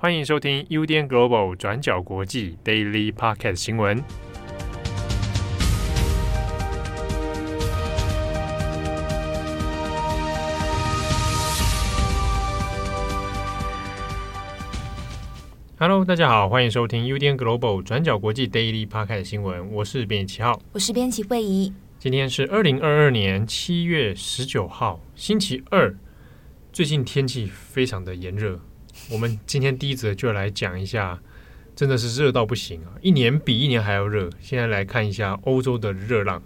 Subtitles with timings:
[0.00, 4.00] 欢迎收听 UDN Global 转角国际 Daily Podcast 新闻。
[15.80, 19.68] Hello，大家好，欢迎收听 UDN Global 转角国际 Daily Podcast 新闻。
[19.72, 21.72] 我是编辑七号，我是编辑惠仪。
[21.98, 25.92] 今天是二零二二年七月十九号，星期二。
[26.72, 28.60] 最近天气非常的炎热。
[29.10, 31.18] 我们今天第一则就来讲一下，
[31.74, 32.92] 真的是热到不行啊！
[33.00, 34.28] 一年比一年还要热。
[34.40, 36.42] 现在来看一下欧洲的热浪。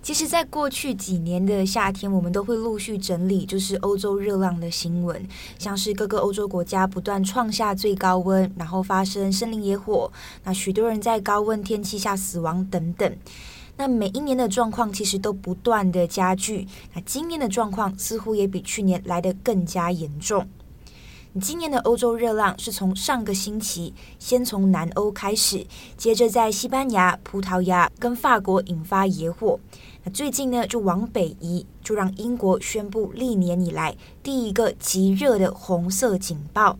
[0.00, 5.26] 其实，在过去几年的夏天，我们都会陆续整理，就是欧洲热浪的新闻，
[5.58, 10.10] 像是各个欧洲国家不断创下最高温，然后发生森林野火，
[10.44, 13.16] 那许多人在高温天气下死亡等等。
[13.76, 16.66] 那每一年的状况其实都不断的加剧。
[16.94, 20.48] 那今年的状况似乎也比去年来得更加严重。
[21.40, 29.58] 今年的欧洲热浪是从上个星期先从南欧开始，接着在西班牙、葡萄牙跟法国引发野火。
[30.04, 36.78] 那最近呢就往北移，就让英国宣布历年以来第一个极热的红色警报。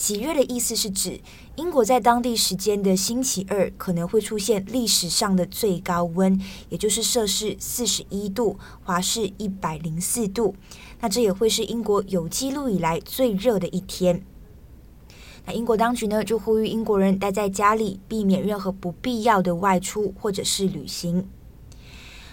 [0.00, 1.20] 极热的意思是指
[1.56, 10.54] 英国在当地时间的星期二可能会出现历史上的最高温，也就是摄氏四十一度，华氏一百零四度。
[11.00, 14.24] 那这也会是英国有记录以来最热的一天。
[15.44, 21.28] 那英国当局呢，就呼吁英国人待在家里，避免任何不必要的外出或者是旅行。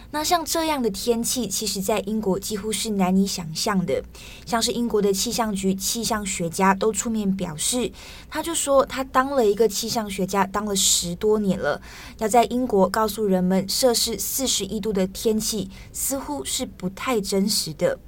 [0.09, 4.01] 那像这样的天气，其实在英国几乎是难以想象的。
[4.45, 7.91] 像是英国的气象局气象学家都出面表示，
[8.29, 11.81] 他就说他当了一个气象学家，当了十多年了，
[12.19, 17.99] 要在英国告诉人们摄氏四十一度的天气，似乎是不太真实的。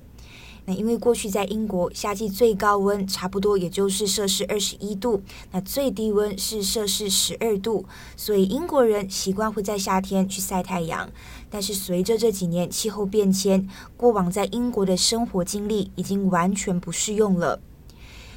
[0.73, 11.09] 因为过去在英国夏季最高温差不多也就是摄氏二十一度，那最低温是摄氏十二度，所以英国人习惯会在夏天去晒太阳。
[11.50, 13.67] 但是随着这几年气候变迁，
[13.98, 17.60] 过往在英国的生活经历已经完全不适用了。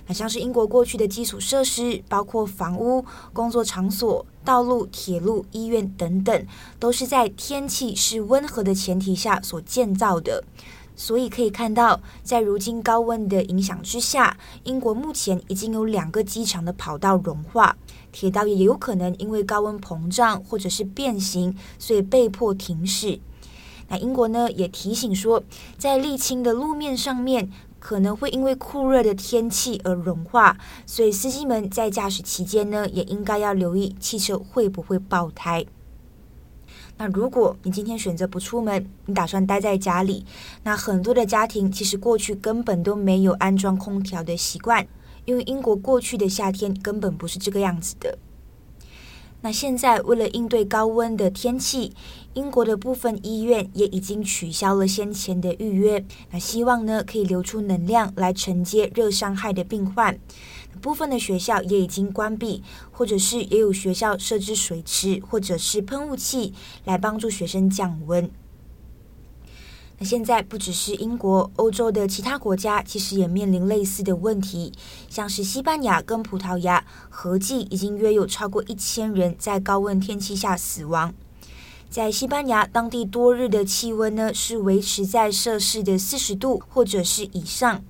[0.07, 6.47] 那像是英国过去的基础设施，包括房屋、工作场所、道路、铁路、医院等等，
[6.81, 10.43] 都是在天气是温和的前提下所建造的。
[10.95, 17.77] 所以可以看到，在如今高温的影响之下，英国目前已经有两个机场的跑道融化，
[18.13, 23.19] 铁道也有可能因为高温膨胀或者是变形，所以被迫停驶。
[23.89, 25.43] 那英国呢也提醒说，
[25.77, 35.67] 在沥青的路面上面可能会因为酷热的天气而融化，所以司机们在驾驶期间呢也应该要留意汽车会不会爆胎。
[36.99, 40.25] 那如果你今天选择不出门，你打算待在家里，
[40.63, 44.87] 那很多的家庭其实过去根本都没有安装空调的习惯，
[45.25, 48.19] 因为英国过去的夏天根本不是这个样子的。
[49.45, 51.93] 那现在为了应对高温的天气，
[52.35, 60.17] 英国的部分医院也已经取消了先前的预约，那希望呢可以留出能量来承接热伤害的病患。
[60.83, 66.53] 部分的学校也已经关闭，或者是也有学校设置水池或者是喷雾器
[66.85, 68.29] 来帮助学生降温。
[69.99, 74.73] 那现在不只是英国，欧洲的其他国家其实也面临类似的问题，
[75.09, 81.15] 像是西班牙跟葡萄牙合计已经约有超过一千人在高温天气下死亡。
[81.89, 87.85] 在西班牙，当地多日的气温呢是维持在摄氏的四十度或者是以上。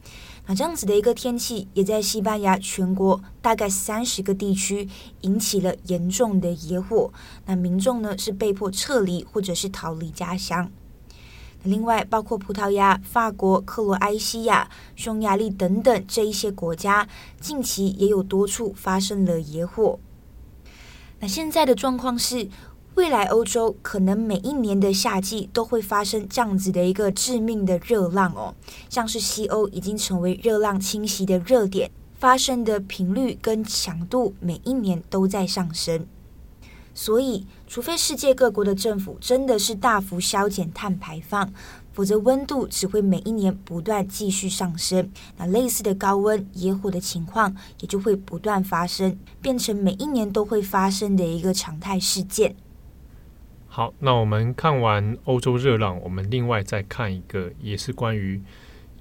[0.46, 4.88] 那这样子的一个天气，也在西班牙全国大概三十个地区
[5.20, 7.12] 引起了严重的野火。
[7.46, 10.70] 那民众呢是被迫撤离或者是逃离家乡。
[11.62, 17.06] 另外，包括葡萄牙、法国、克罗埃西亚、匈牙利等等这一些国家，
[17.40, 20.00] 近期也有多处发生了野火。
[21.20, 22.48] 那现在的状况是，
[22.94, 28.54] 未来欧洲可能每一年的夏季都会发生这样子的一个致命的热浪哦，
[28.90, 36.06] 像是西欧已经成为热浪侵袭的热点，发生的频率跟强度每一年都在上升。
[36.94, 41.50] 所以，除非世界各国的政府真的是大幅削减碳排放，
[41.94, 45.10] 否则温度只会每一年不断继续上升。
[45.38, 52.54] 那类似的高温野火的情况也就会不断发生，变成每一年都会发生的一个常态事件。
[53.74, 58.38] 好，那我们看完欧洲热浪，我们另外再看一个也是关于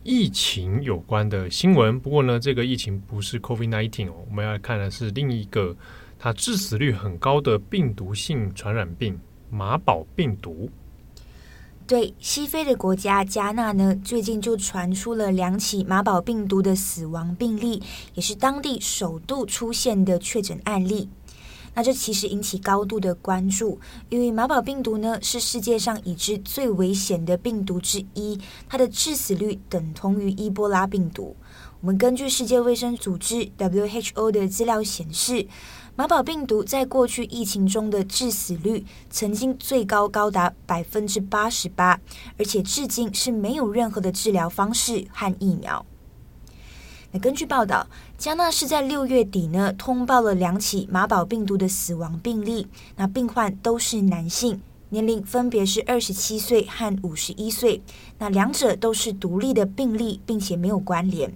[0.02, 2.00] 疫情有关的新闻。
[2.00, 5.76] 不过呢，这个疫情不是 COVID-19 哦，我们要看的是另一个
[6.18, 9.20] 它致死率很高的病毒性传染病——
[9.52, 10.70] 马宝病毒。
[11.86, 17.84] 对西非的国家加纳呢，最近就传出了两起马宝病毒的死亡病例，
[18.14, 21.10] 也是当地首度出现的确诊案例。
[21.74, 23.80] 那这其实引起高度的关注，
[24.10, 31.36] 因为马宝病毒呢是世界上已知最危险的病毒之一，它的致死率等同于伊波拉病毒。
[31.80, 35.48] 我们根据世界卫生组织 WHO 的资料显示，
[35.96, 42.00] 马宝病毒在过去疫情中的致死率曾经最高高达百分之八十八，
[42.38, 45.86] 而且至今是没有任何的治疗方式和疫苗。
[47.14, 47.88] 那根据报道，
[48.18, 57.82] 加纳是在六月底呢通报了两起马宝病毒的死亡病例，那病患都是男性，年龄分别是二十七岁和五十一岁，
[58.20, 61.34] 那两者都是独立的病例，并且没有关联。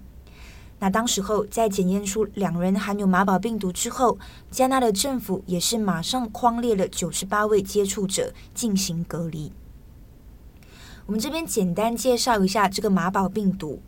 [0.78, 4.18] 那当时候在检验出两人含有马宝病毒之后，
[4.50, 9.52] 加纳的政府也是马上框列了九十八位接触者进行隔离。
[11.04, 13.82] 我们这边简单介绍一下这个马宝病毒。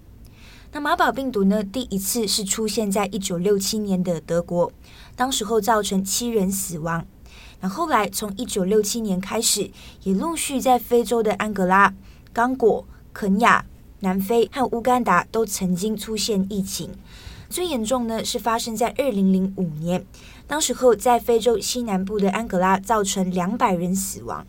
[0.70, 4.70] 那马宝病毒呢，第一次是出现在一九六七年的德国，
[5.16, 7.06] 当时候造成七人死亡。
[7.60, 9.70] 那后来从一九六七年开始，
[10.02, 11.94] 也陆续在非洲的安哥拉、
[12.34, 13.64] 刚果、肯亚、
[14.00, 16.90] 南非和乌干达都曾经出现疫情。
[17.48, 20.04] 最严重呢是发生在二零零五年，
[20.46, 24.46] 当时候在非洲西南部的安哥拉造成两百人死亡。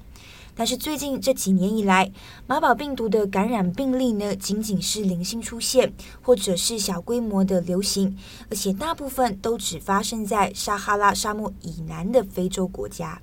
[0.59, 2.11] 但是最近这几年以来，
[2.45, 8.17] 马宝病毒的感染病例呢，仅仅是零星出现，或者是小规模的流行，
[8.49, 13.21] 而且大部分都只发生在撒哈拉沙漠以南的非洲国家。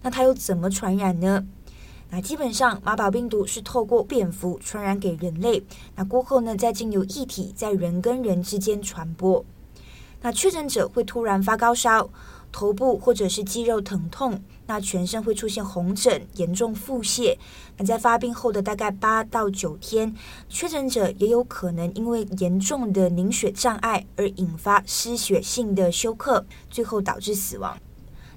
[0.00, 1.44] 那它又怎么传染呢？
[2.08, 5.62] 那基本上，马宝病毒是透过蝙蝠传染给人类，
[5.94, 9.44] 那过后呢，再经由液体在人跟人之间传播。
[10.22, 12.08] 那确诊者会突然发高烧。
[12.52, 17.36] 头部或者是肌肉疼痛，那全身会出现红疹、严重腹泻。
[17.76, 20.14] 那在发病后的大概八到九天，
[20.48, 27.76] 确诊者也有可能因为严重的凝血障碍而引发失血性的休克，最后导致死亡。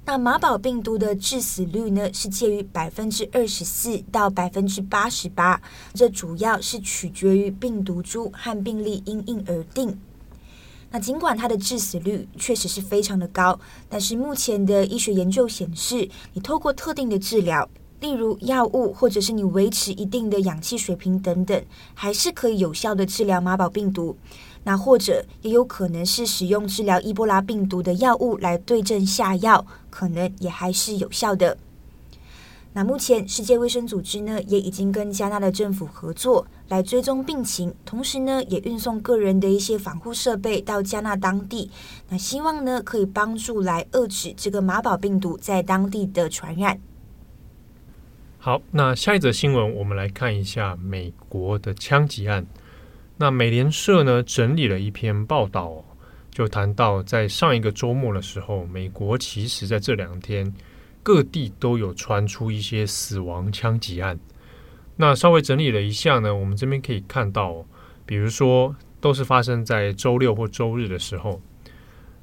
[0.06, 5.62] 那马宝病毒的致死率呢，是介于百分之二十四到百分之八十八，
[5.94, 10.00] 这主要是取决于病毒株和病例因应而定。
[10.94, 13.60] 那尽管它的致死率确实是非常的高，
[13.90, 17.68] 但是目前的医学研究显示，你透过特定的治疗，
[18.00, 24.16] 例如药物或者是你维持一定的氧气水平等等，还是可以有效的治疗马宝病毒。
[24.66, 31.58] 那或者也有可能是使用治疗伊波拉病毒的药物来对症下药，可能也还是有效的。
[32.76, 41.70] 那目前世界卫生组织呢，也已经跟加纳的政府合作来追踪病情，同时呢，也运送个人的一些防护设备到加纳当地。
[42.10, 46.80] 那希望呢，可以帮助来遏制这个马宝病毒在当地的传染。
[48.40, 52.44] 好，那下一则新闻，我们来看一下美国的枪击案。
[53.18, 55.86] 那美联社呢，整理了一篇报道，
[56.32, 60.52] 就谈到在上一个周末的时候，美国其实在这两天。
[61.04, 64.18] 各地都有传出一些死亡枪击案，
[64.96, 67.66] 那稍微整理了一下呢，我们这边可以看到，
[68.06, 71.42] 比如说都是发生在周六或周日的时候。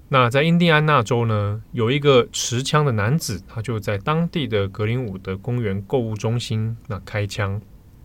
[0.08, 7.60] 那在印第安纳州呢，有一个持枪的男子，他就在当地的格林伍德公园购物中心那开枪，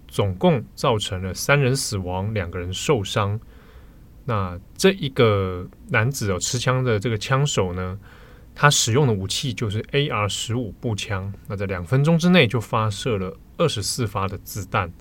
[0.07, 3.39] 总共造成了三人死亡，两个人受伤。
[4.23, 7.97] 那这一个男子哦，持枪的这个枪手呢，
[8.55, 14.91] 他使用的武器就是 AR 十五步枪，那在两分钟之内就发射了二十四发的子弹。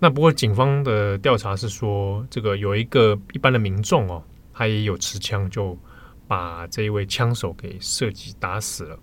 [0.00, 5.78] 那不过警方的调查是说，这个有一个一般的民众哦，他也有持枪，就
[6.26, 8.98] 把这一位枪手给射击打死了。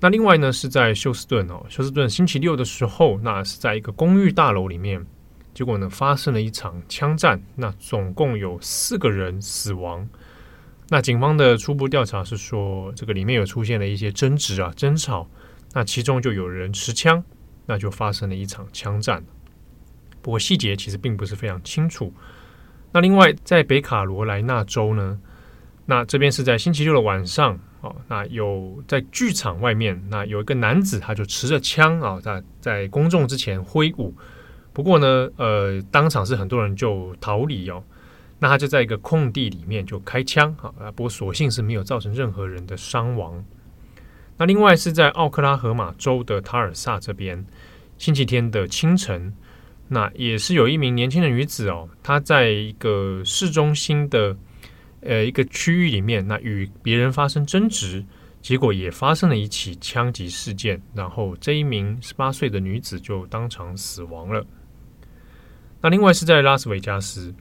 [0.00, 5.04] 那另外呢，是在休斯顿哦，休斯顿星期六的时候，那是在一个公寓大楼里面，
[5.52, 10.08] 结果呢发生了一场枪战，那总共有四个人死亡。
[10.90, 15.28] 那警方的初步调查是说，这个里面有出现了一些争执啊、争吵，
[15.74, 17.22] 那其中就有人持枪，
[17.66, 19.22] 那就发生了一场枪战。
[20.22, 22.12] 不过细节其实并不是非常清楚。
[22.90, 25.20] 那另外，在北卡罗来纳州呢，
[25.84, 34.14] 那这边是在星期六的晚上哦，那有在剧场外面，那有一个男子他就持着枪啊，在在公众之前挥舞。
[34.72, 37.84] 不过呢，呃，当场是很多人就逃离哦。
[38.38, 43.44] 那他就在一个空地里面就开枪啊，不过所幸是没有造成任何人的伤亡。
[44.36, 47.44] 那另外是在奥克拉荷马州的塔尔萨这边，
[47.96, 49.34] 星期天的清晨，
[49.88, 54.36] 那也是有一名年轻的女子哦，她在一个市中心的
[55.00, 58.04] 呃一个区域里面，那与别人发生争执，
[58.40, 64.46] 结果也发生了一起枪击事件，然后这一名十八岁的女子就当场死亡了。
[65.80, 67.34] 那另外是在拉斯维加斯，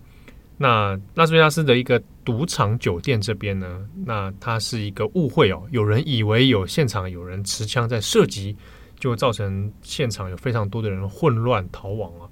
[0.59, 8.57] 那拉斯维加斯的一个赌场酒店这边呢，那它是一个误会哦，有人以为有现场有人持枪在射击，
[8.99, 12.25] 就造成现场有非常多的人混乱逃亡啊。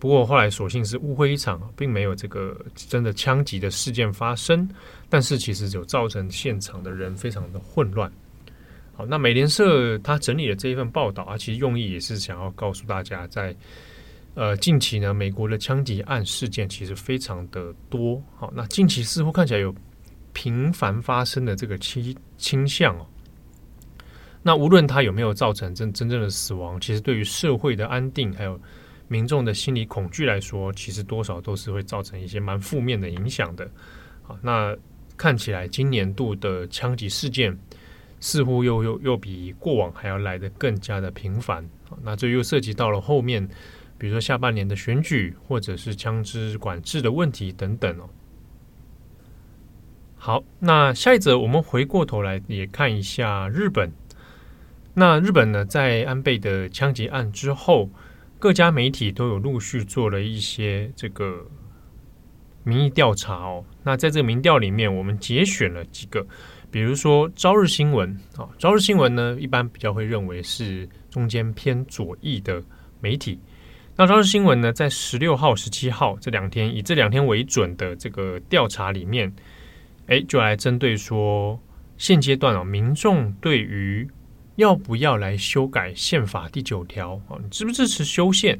[0.00, 4.68] 不过后来所幸是误会一场，并没有这个真的枪击的事件发生，
[5.08, 8.10] 但是其实就造成现场的人非常的混乱。
[8.96, 13.54] 好，那美联社他整理的这一份报道啊，其实用意也是想要告诉大家在。
[14.38, 18.22] 呃，近期呢，美国的枪击案事件其实非常的多。
[18.36, 19.74] 好，那近期似乎看起来有
[20.32, 23.04] 频繁发生的这个倾倾向哦。
[24.40, 28.56] 那无论它有没有造成真真正的死亡，其实对于社会的安定还有
[29.08, 33.68] 民众的心理恐惧来说，其实多少都是会造成一些蛮负面的影响的。
[34.22, 34.72] 好，那
[35.16, 37.58] 看起来今年度的枪击事件
[38.20, 41.68] 似乎又又又比过往还要来得更加的频繁。
[42.04, 43.44] 那这又涉及到了后面。
[43.98, 48.08] 比如说下半年的选举，或者是枪支管制的问题等等哦。
[50.16, 53.92] 好，那下一则我们回过头来也看一下日本。
[54.94, 57.88] 那日本呢，在安倍的枪击案之后，
[58.38, 61.46] 各家媒体都有陆续做了一些这个
[62.64, 63.64] 民意调查哦。
[63.84, 66.26] 那在这个民调里面，我们节选了几个，
[66.70, 68.12] 比如说《朝日新闻》
[68.42, 72.60] 啊，《朝日新闻》呢，一般比较会认为是中间偏左翼的
[73.00, 73.38] 媒体。
[74.00, 79.34] 那朝日新闻呢，在十六号、十七号这两天，以这两天为准的这个调查里面，
[80.06, 81.60] 哎，就来针对说，
[81.96, 84.08] 现阶段啊，民众对于
[84.54, 88.56] 要不要来修改宪法第九条啊，你支不支持修宪，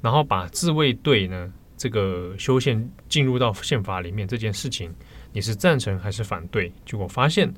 [0.00, 4.94] 然后把自卫队呢这个修宪进入到宪法里面这件事情，
[5.32, 6.72] 你是赞成还是反对？
[6.84, 7.52] 结果发现，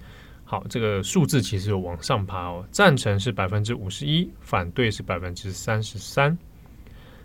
[0.45, 6.35] 好，这个数字其实有往上爬哦，赞成是百分之五十一，反对是百分之三十三。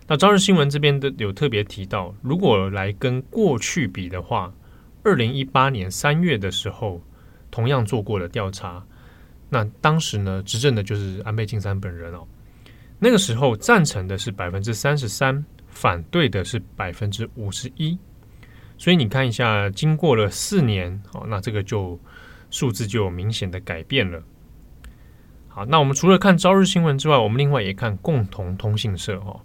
[0.06, 4.52] 那朝日新闻这边的有特别提到，如果来跟过去比的话，
[5.02, 7.00] 二零一八年三月的时候，
[7.50, 8.84] 同样做过了调查，
[9.48, 12.26] 那当时呢，执政的就是安倍晋三本人哦。
[12.98, 17.98] 那个时候赞成的是百分之三十三，反对的是百分之五十一。
[18.76, 21.98] 所以你看一下，经过了四年，哦，那这个就
[22.50, 24.22] 数字就有明显的改变了。
[25.48, 29.40] 好，那我们除了看朝日新闻之外，我们另外也看共同通信社哦。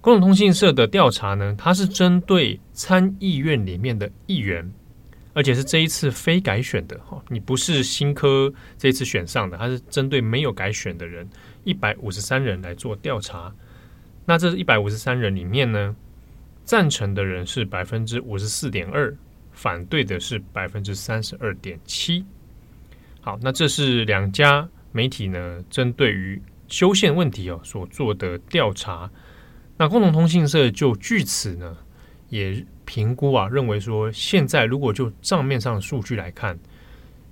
[0.00, 4.72] 共同通信社的调查呢，它是针对参议院里面的议员，
[5.32, 11.28] 而且是这一次非改选的哈，你不是新科这次选上的，它是针对没有改选的人，
[11.64, 13.52] 一百五十三人来做调查。
[14.24, 15.96] 那这一百五十三人里面呢，
[16.64, 19.12] 赞成的人是百分之五十四点二，
[19.52, 22.24] 反对的是百分之三十二点七。
[23.20, 29.10] 好，那这是两家媒体呢，针对于修宪问题哦所做的调查。
[29.78, 31.76] 那共同通信社就据此呢，
[32.28, 36.58] 也评估啊，认为说，现在如果就账面上的数据来看，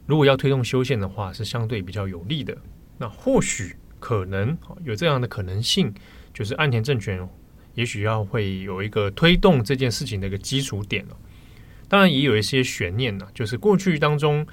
[0.07, 2.57] 如果要推动修宪的话，是相对比较有利的。
[2.99, 5.93] 那或许可能有这样的可能性，
[6.35, 7.27] 就是岸田政权
[7.75, 11.17] 也许要会有一个推动这件事情的一个基础点了。
[11.89, 14.47] 当然也有一些悬念呢，就是过去当中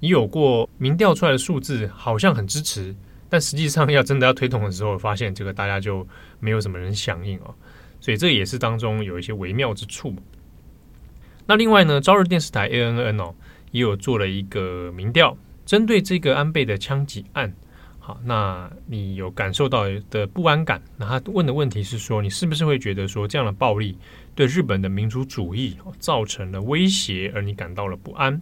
[0.00, 2.94] 已有过民调出来的数字，好像很支持。
[3.28, 6.06] 但实际上要真的要推动的时候，发现这个大家就
[6.40, 7.54] 没有什么人响应哦，
[8.00, 10.14] 所以这也是当中有一些微妙之处。
[11.46, 13.34] 那另外呢，朝日电视台 ANN 哦
[13.70, 17.54] 也有做了一个民调，针对这个安倍的枪击案，
[17.98, 20.82] 好，那你有感受到的不安感？
[20.96, 23.98] 那他问的问题是说，你是不是会觉得说这样的暴力
[24.34, 28.40] 对日本的民主主义造成了威胁，而你感到了不安？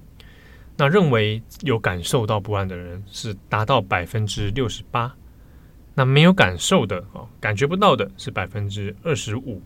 [0.76, 5.14] 那认为有感受到不安的人是达到百分之六十八，
[5.94, 9.62] 那没有感受的啊，感觉不到的是百分之二十五，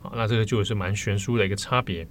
[0.00, 2.08] 啊，那这个就是蛮悬殊的一个差别。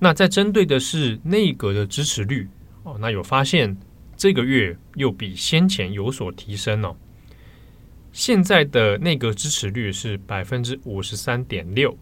[0.00, 2.48] 那在针对的是内阁的支持率
[2.82, 3.76] 哦，那有发现
[4.16, 6.96] 这个月又比先前有所提升哦。
[8.12, 11.96] 现在的内阁支持率是百分之五十三点六，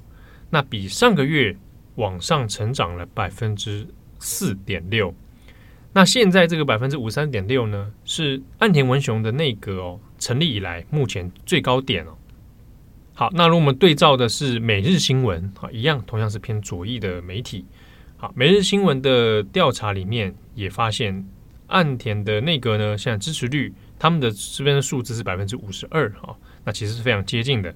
[0.49, 1.55] 那比上个月
[1.97, 3.87] 往上成长了百分之
[4.19, 5.15] 四点六。
[5.97, 12.15] 那现在这个百分之五十三点六呢，是岸田文雄的内阁哦成立以来目前最高点哦。
[13.15, 17.65] 好，那如果我们对照的是每日新闻啊，一样同样是偏左翼的媒体。
[18.19, 21.27] 好，每日新闻的调查里面也发现，
[21.69, 27.75] 岸田的内阁呢，现在支持率他们的这边的数字是百分之五十二哈，那其实是非常接近的。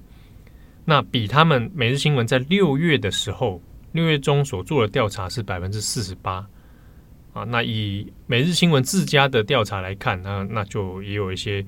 [0.85, 3.59] 那比他们每日新闻在六月的时候，
[3.93, 6.45] 六月中所做的调查是百分之四十八。
[7.33, 7.43] 啊。
[7.43, 11.65] 那以每日新闻自家的调查来看，那那就也有一些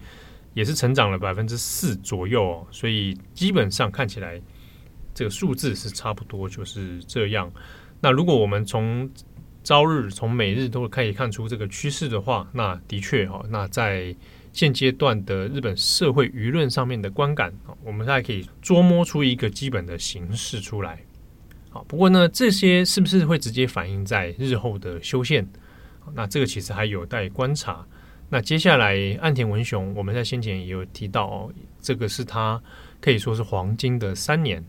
[0.53, 2.67] 也是成长了百分之四左右哦。
[2.71, 4.41] 所以基本上看起来
[5.13, 7.51] 这个数字是差不多就是这样。
[8.01, 9.09] 那如果我们从
[9.63, 14.13] 朝日、从每日都可以看出这个趋势的话，那的确哈，那在
[14.51, 21.01] 现阶段的日本社会舆论上面的观感，我们大概可以捉摸出一个基本的形势出来。
[21.73, 25.43] 好，不过呢，这些是不是会直接反映在日后的修宪？
[26.13, 27.83] 那这个其实还有待观察。
[28.29, 31.51] 那接下来岸田文雄，我们在先前也有提到，
[31.81, 32.61] 这个是他
[33.01, 34.63] 可以说是黄金的三年，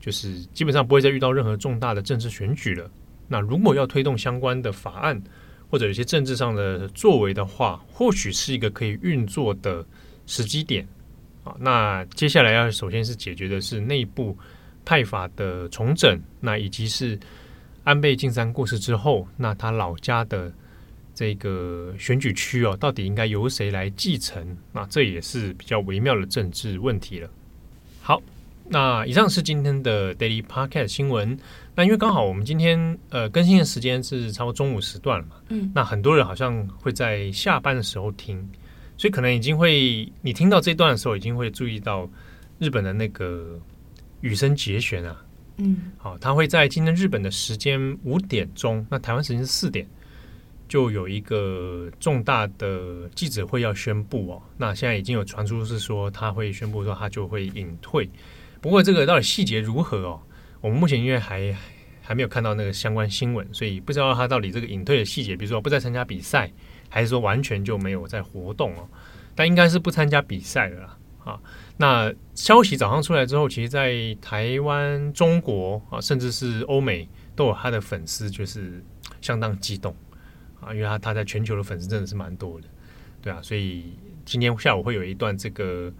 [0.00, 2.90] 就是基本上不会再遇到任何重大的政治选举了。
[3.28, 5.22] 那如果要推动相关的法案，
[5.68, 9.86] 或者有些政治上的作为的话，或许是一个可以运作的
[10.24, 10.88] 时机点
[11.44, 11.54] 啊。
[11.60, 14.34] 那接下来要首先是解决的是内部
[14.88, 17.20] 派法的重整，那以及是
[17.84, 20.50] 安倍晋三过世之后，那他老家的
[21.14, 24.56] 这个选举区哦，到底应该由谁来继承？
[24.72, 27.28] 那这也是比较微妙的政治问题了。
[28.00, 28.22] 好。
[28.70, 31.38] 那以上是今天的 Daily Podcast 新闻。
[31.74, 38.36] 那因为刚好我们今天呃更新的时间是差不多中午时段了嘛，嗯，那很多人好像会在下班的时候听，
[38.98, 42.06] 所以可能已经会你听到这段的时候，已经会注意到
[42.58, 43.58] 日本的那个
[44.20, 45.24] 羽生结弦啊，
[45.58, 49.86] 嗯，好，他会在今天日本的时间五点钟，那台湾时间是四点，
[50.68, 54.42] 就有一个重大的记者会要宣布哦。
[54.56, 58.08] 那现在已经有传出是说他会宣布说他就会隐退。
[58.60, 60.20] 不过这个到底细节如何哦？
[60.60, 61.56] 我们目前因为还
[62.02, 66.50] 还没有看到那个相关新闻，所以不知道他到底这个隐退的细节，比如说不再参加比赛，
[66.88, 68.88] 还是说完全就没有在活动哦？
[69.34, 70.98] 但应该是不参加比赛了啦。
[71.24, 71.40] 啊，
[71.76, 78.82] 那消息早上出来之后，其实，在台湾、中国啊，甚至是欧美，都有他的粉丝，就是
[79.20, 79.94] 相当激动
[80.60, 82.68] 啊，因为他他在全球的粉丝真的是蛮多的，
[83.20, 83.94] 对啊，所以
[84.24, 85.92] 今天下午会有一段这个。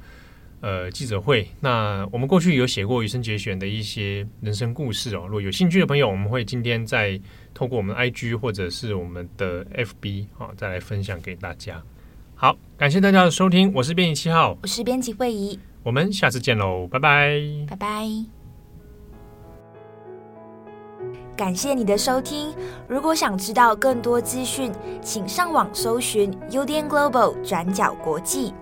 [0.61, 1.49] 呃，记者会。
[1.61, 5.23] 那我们过去有写过羽生结弦的一些人生故事哦。
[5.27, 7.17] 如果有兴趣的朋友，我们会今天再
[7.55, 11.81] 透过我们 IG 或者是我们的 FB 啊，再来分享给大家。
[12.41, 18.07] 好，感谢大家的收听，我是编辑七号，我是编辑惠仪，我们下次见喽，拜拜，拜拜。
[21.37, 22.55] 感谢你的收听。
[22.87, 24.71] 如果想知道更多资讯，
[25.03, 28.55] 请上网搜寻 UDN Global 转角国际。